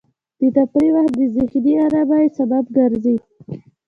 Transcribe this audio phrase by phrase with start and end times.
[0.41, 3.15] د تفریح وخت د ذهني ارامۍ سبب ګرځي.